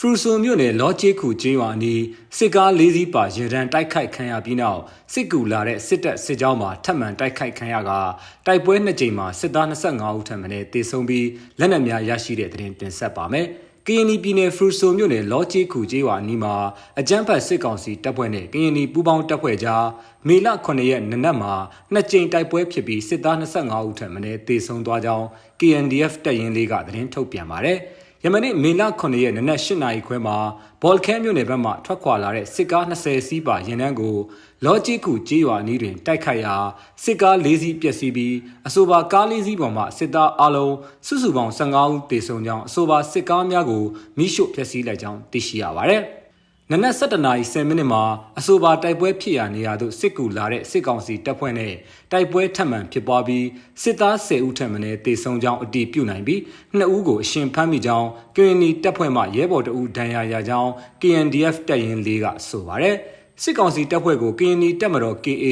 [0.00, 2.02] ဖရူဆိုမြို့နယ်လော့ချေခုကျေးရွာအနီး
[2.36, 4.80] စစ်ကား၄စီးပါရေတံတိုက်ခိုက်ခံရပြီးနောက်
[5.12, 7.90] စစ်ကူလာတဲ့စစ်တပ်စစ်ကြောင်းမှာထပ်မံတိုက်ခိုက်ခံရက
[8.46, 11.26] တိုက်ပွဲနှစ်ကြိမ်မှာစစ်သား25ဦးထပ်မံတေဆုံးပြီး
[11.58, 13.46] လက်နက်များရရှိတဲ့တဲ့တင်တင်ဆက်ပါမယ်။
[13.86, 16.54] ကရင်ပြည်နယ်ဖရူဆိုမြို့နယ်လော့ချေခုကျေးရွာအနီးမှာ
[17.00, 19.84] အကြမ်းဖက်စစ်ကောင်စီတပ်ဖွဲ့နဲ့ကရင်ပူးပေါင်းတပ်ဖွဲ့ကြား
[20.26, 21.54] မေလ9ရက်နနက်မှာ
[21.92, 24.18] နှစ်ကြိမ်တိုက်ပွဲဖြစ်ပြီးစစ်သား25ဦးထပ်မံ
[24.48, 25.26] တေဆုံးသွားကြောင်း
[25.60, 27.80] KNDF တပ်ရင်းလေးကသတင်းထုတ်ပြန်ပါတယ်။
[28.24, 30.36] ယမနေ့မေလ9ရက်နနက်8နာရီခွဲမှာ
[30.82, 34.16] ဘော်လ်ခဲမြို့နယ်ဘက်မှထွက်ခွာလာတဲ့စစ်ကား20စီးပါရင်နှန်းကို
[34.64, 36.56] လော်ဂျီကူကြေးရွာနီးတွင်တိုက်ခိုက်ရာ
[37.04, 38.34] စစ်ကား၄စီးပျက်စီးပြီး
[38.66, 40.74] အဆိုပါကား၄စီးပေါ်မှစစ်သားအလုံး
[41.06, 43.84] စုစုပေါင်း15ဦးသေဆုံးကြောင်းအဆိုပါစစ်ကားများကို
[44.18, 46.04] မိရှို့ဖျက်ဆီးလိုက်ကြောင်းသိရှိရပါတယ်။
[46.72, 48.02] နနက်7:10နာရီ10မိနစ်မှာ
[48.38, 51.74] အဆိုပါတိုက်ပွဲဖြစ်ရာနေရာသို့စစ်ကူလာတဲ့စစ်ကောင်စီတပ်ဖွဲ့နဲ့
[52.12, 53.46] တိုက်ပွဲထပ်မံဖြစ်ပွားပြီး
[53.82, 56.40] စစ်သား10ဦးထပ်မံနဲ့တေဆုံးကြောင်းအတည်ပြုနိုင်ပြီး
[56.78, 62.96] 2ဦးကိုအရှင်ဖမ်းမိကြောင်း KNY တပ်ဖွဲ့မှရဲဘော်တအူဒဏ်ရာရကြောင်း KNDF တပ်ရင်း၄ကဆိုပါတယ်
[63.42, 65.46] စစ်ကောင်စီတပ်ဖွဲ့ကို KNY တပ်မတော် KA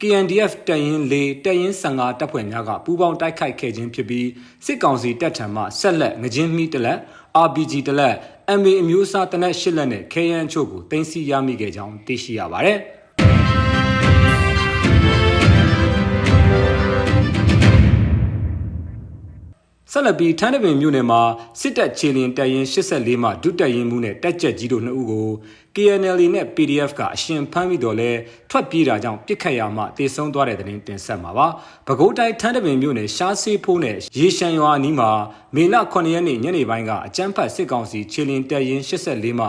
[0.00, 4.28] KNDF တပ်ရင်း၄တပ်ရင်း15တပ်ဖွဲ့များကပူးပေါင်းတိုက်ခိုက်ခဲ့ခြင်းဖြစ်ပြီး
[4.66, 6.98] စစ်ကောင်စီတပ်ထံမှဆက်လက်ငကြင်းမိတလက်
[7.44, 8.14] RPG တလက်
[8.60, 12.78] MA အမျိုးအစားတနက်၈လက်နဲ့ခဲယမ်းချို့ကိုတင်စီရမိခဲ့ကြောင်းသိရှိရပါတယ်။
[19.94, 21.20] ဆက်လက်ပြီးထန်းတပင်မြို့နယ်မှာ
[21.60, 25.28] စစ်တပ်ခြေလျင်တပ်ရင်း84မှဒုတပ်ရင်းမှုနဲ့တပ်ကြက်ကြီးတို့နှစ်ဦးကို
[25.74, 28.10] KNL နဲ့ PDF ကအရှင်ဖမ်းပြီးတော့လဲ
[28.50, 31.46] ထွက်ပြေးတာကြောင့်ပြစ်ခတ်ရမှတေဆုံးသွားတဲ့တဲ့တင်တင်ဆက်မှာပါ။
[31.86, 35.10] ပဲခူးတိုင်းထန်းတပင်မြို့နယ်ရှားဆေးဖိုးနဲ့ရေရှမ်းရွာအနီးမှာ
[35.54, 39.46] မေလ9ရက်နေ့ညနေပိုင်းကအကြမ်းဖက်စစ်ကောင်စီခြေလျင်တပ်ရင်း84မှ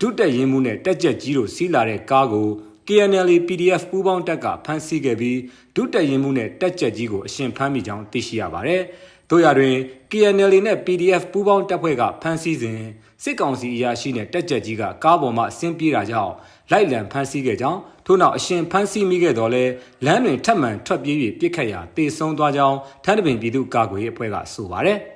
[0.00, 2.48] ဒုတပ်ရင်းမှုနဲ့တပ်ကြက်ကြီးတို့စီးလာတဲ့ကားကို
[2.88, 5.38] KNL PDF ပူးပေါင်းတပ်ကဖမ်းဆီးခဲ့ပြီး
[5.76, 8.82] ဒုတက်ရင်မှုနဲ့တက်ကြက်ကြီးကိုအရှင်ဖမ်းမိကြောင်းသိရှိရပါတယ်။
[9.30, 9.76] တို့ရတွင်
[10.10, 12.80] KNL နဲ့ PDF ပူးပေါင်းတပ်ဖွဲ့ကဖမ်းဆီးစဉ်
[13.22, 16.32] စစ်ကောင်စီအရာရှိနဲ့တက်ကြက်ကြီးကကားပေါ်မှဆင်းပြေးတာကြောင့်
[16.70, 19.64] လိုက်လံဖမ်းဆီးခဲ့ကြောင်းထို့နောက်အရှင်ဖမ်းဆီးမိခဲ့တော်လဲ
[20.04, 24.98] လမ်းတွင်ထပ်မံထွက်ပြေး၍ပြစ်ခတ်ရာတေဆုံးသွားကြောင်းထန်းတပင်ပြည်သူ့ကာကွယ်ရေးအဖွဲ့ကဆိုပါတယ်။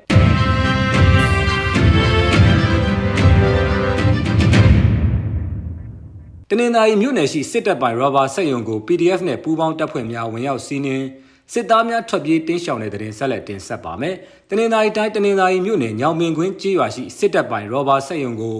[6.50, 11.06] တနင်္သာရီမြို့နယ်ရှိစစ်တပ်ပိုင်ရောဘာစက်ရုံကို PDF နဲ့ပူးပေါင်းတပ်ဖွဲ့များဝင်ရောက်စီးနင်း
[11.52, 14.14] စစ်သားများထွက်ပြေးတင်းရှောင်တဲ့တဲ့တင်ဆက်လက်တင်ဆက်ပါမယ်။
[14.48, 18.58] တနင်္သာရီတိုင်းတနင်္သာရီမြို့နယ်ညောင်ပင်ကွင်းကျေးရွာရှိစစ်တပ်ပိုင်ရောဘာစက်ရုံကို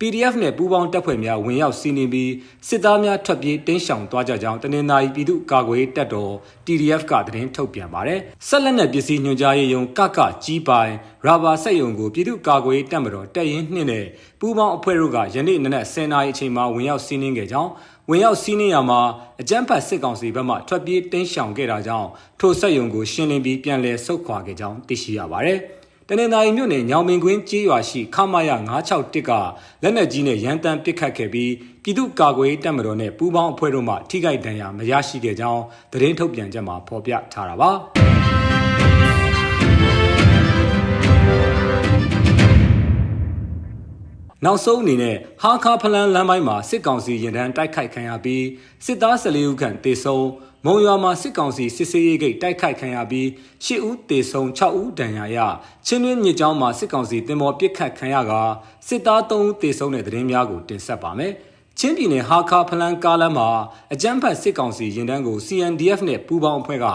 [0.00, 2.32] PDF နဲ့ပူးပေါင်းတပ်ဖွဲ့များဝင်ရောက်စီးနင်းပြီး
[2.68, 6.32] စစ်သားများထွက်ပြေးတင်းရှောင်သွားကြကြောင်းတနင်္သာရီပြည်သူ့ကာကွယ်ရေးတပ်တော်
[6.66, 10.92] TDF ကသတင်းထုတ်ပြန်ပါတယ်။ဆက်လက်နဲ့ပစ္စည်းညွှန်ကြားရေးယုံကကကြီးပိုင်
[11.26, 14.06] ရာဘာစက်ယုံကိုပြည်သူ့ကာကွယ်ရေးတပ်မတော်တပ်ရင်းနှင့်နဲ့
[14.40, 17.70] ပူးပေါင်းအဖွဲ့တို့ကယနေ့နနက်10:00နာရီအချိန်မှာဝင်ရောက်စီးနင်းခဲ့ကြောင်း
[18.10, 19.00] ဝင်ရောက်စီးနင်းရမှာ
[19.40, 22.08] အကြမ်းဖက်စစ်ကောင်စီဘက်မှထွက်ပြေးတင်းရှောင်ခဲ့တာကြောင့်
[22.40, 25.60] ထိုစက်ယုံကိုရှင်းလင်းပြီးပြန်လည်ဆုတ်ခွာခဲ့ကြောင်းသိရှိရပါတယ်။
[26.10, 28.50] တနင်္သာရီမြို့နယ်ညောင်ပင်ကွင်းကျေးရွာရှိခမာယ
[28.88, 29.30] 961က
[29.82, 31.52] လက်နက်ကြီးနဲ့ရန်တမ်းပစ်ခတ်ခဲ့ပြီး
[31.82, 37.70] ပြည်သူ့ကာကွယ်ရေးတပ်မတော်နဲ့ပူးပေါင်းအဖွဲ့တို့မှထိခိုက်ဒဏ်ရာမရရှိခဲ့ကြောင်းသတင်းထုတ်ပြန်ချက်မှာဖော်ပြထားတာပါ
[44.44, 48.44] နောက်ဆုံးအနေနဲ့ဟာခါဖလန်လမ်းပိုင်းမှာစစ်ကောင်စီရင်တန်းတိုက်ခိုက်ခံရပြီး
[48.84, 50.28] စစ်သား14ဦးခန့်တေဆုံး
[50.64, 53.26] မုံရွာမှာစစ်ကောင်စီစစ်ဆေးရေးဂိတ်တိုက်ခိုက်ခံရပြီး
[53.64, 55.38] ၈ဦးသေဆုံး6ဦးဒဏ်ရာရ
[55.86, 58.32] ချင်းတွင်းမြစ်ကြောင်းမှာစစ်ကောင်စီတင်မော်ပစ်ခတ်ခံရက
[58.88, 61.32] စစ်သား3ဦးသေဆုံးတဲ့သတင်းများကိုတင်ဆက်ပါမယ်။
[61.78, 63.48] ချင်းပြည်နယ်ဟာခါဖလန်ကားလမ်းမှာ
[63.92, 66.86] အကြမ်းဖက်စစ်ကောင်စီရင်တန်းကို CNDF နဲ့ပူးပေါင်းအဖွဲ့က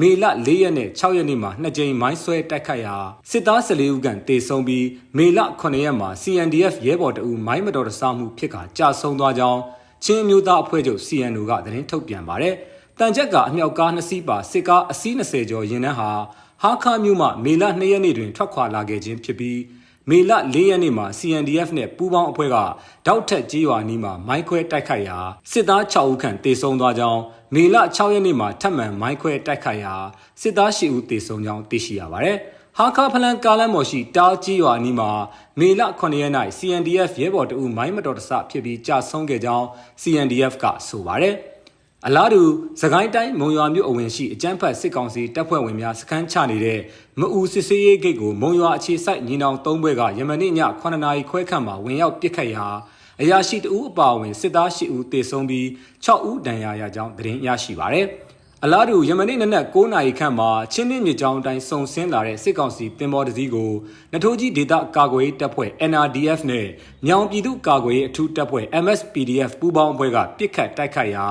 [0.00, 2.96] မေလ၄ရက်နဲ့6ရက်နေ့မှာနှစ်ကြိမ်မိုင်းဆွဲတိုက်ခိုက်ရာ
[3.30, 9.60] စစ်သား14ဦးခန့်တေဆုံးပြီးမေလ9ရက်မှာ CNDF ရဲဘော်တအူမိုင်းမတော်တဆမှုဖြစ်ကကြာဆုံးသွားကြောင်း
[10.04, 12.54] ချင်းမျိုးသားအဖွဲ့ချုပ် CNO ကသတင်းထုတ်ပြန်ပါတယ်။
[12.98, 16.10] တန်ချက်ကအမြောက်ကားနှစ်စီးပါစစ်ကားအစီး20ကျော်ရင်နှန်းဟာ
[16.62, 19.58] ဟာခါမြို့မှမေလ2ရက်နေ့တွင်ထွက်ခွာလာခဲ့ခြင်းဖြစ်ပြီး
[20.10, 22.56] မေလ၄ရက်နေ့မှာ CNDF နဲ့ပူးပေါင်းအဖွဲ့က
[23.06, 25.18] တောက်ထက်ကြီးရွာနီးမှာမိုင်းခွဲတိုက်ခိုက်ရာ
[25.50, 27.20] စစ်သား6ဦးခန့်တေဆုံးသွားကြောင်း
[27.54, 29.94] မေလ6ရက်နေ့မှာထပ်မံမိုင်းခွဲတိုက်ခိုက်ရာ
[30.40, 32.36] စစ်သား10ဦးတေဆုံးကြောင်းသိရှိရပါတယ်။
[32.78, 35.10] ဟာခါဖလန်ကားလမ်းပေါ်ရှိတားကြီးရွာနီးမှာ
[35.58, 39.66] မေလ9ရက်နေ့ CNDF ရဲဘော်တအူမိုင်းမတော်တဆဖြစ်ပြီးကြာဆုံးခဲ့ကြောင်း
[40.02, 41.36] CNDF ကဆိုပါတယ်။
[42.08, 42.42] အလားတူ
[42.80, 46.80] သခိုင်းတိုင်းမုံရွာမြို့အဝင်ရှိအကြမ်းဖက်စစ်ကောင်စီတပ်ဖွဲ့ဝင်များစခန်းချနေတဲ့
[47.20, 52.66] မအူစစ်စေးရေးဂိတ်ကိုမုံရွာအခြေစိုက်ညီနောင်၃ဘွဲကယမနေ့ည9နာရီခွဲခန့်မှာဝင်ရောက်ပစ်ခတ်ရာ
[53.22, 55.66] အရာရှိတဦးအပါအဝင်စစ်သား၈ဦးတေဆုံးပြီး
[56.04, 58.06] 6ဦးဒဏ်ရာရကြောင်းသတင်းရရှိပါရယ်
[58.66, 63.72] အလားတူယမနေ့နနက်9နာရီခန့်မှာချင်းနှင်းမြစ်ကြောင်းအတိုင်းစုံဆင်းလာတဲ့စစ်ကောင်စီတင်မော်တစည်းကို
[64.12, 66.66] နထိုးကြီးဒေသကာကွယ်ရေးတပ်ဖွဲ့ NRDF နဲ့
[67.06, 71.26] မြောင်ပြည်သူ့ကာကွယ်ရေးအထူးတပ်ဖွဲ့ MSPDF ပူးပေါင်းအဖွဲ့ကပစ်ခတ်တိုက်ခိုက်ရာ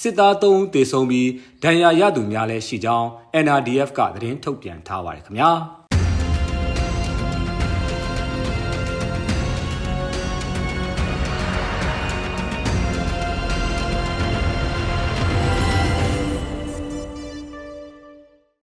[0.00, 1.28] စစ်သား3ဦးသေဆုံးပြီး
[1.62, 3.08] ဒဏ်ရာရသူများလည်းရှိကြောင်း
[3.44, 5.52] NRDF ကသတင်းထုတ်ပြန်ထားပါတယ်ခင်ဗျာ။